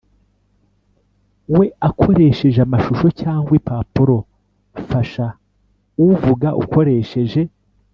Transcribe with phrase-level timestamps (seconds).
[1.55, 4.17] We akoresheje amashusho cyangwa impapuro
[4.87, 5.25] fasha
[6.09, 7.41] uvuga ukoresheje